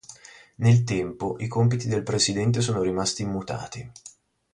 [0.55, 3.91] Nel tempo, i compiti del presidente sono rimasti immutati.